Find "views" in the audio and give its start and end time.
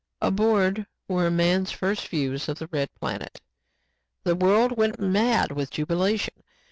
2.07-2.49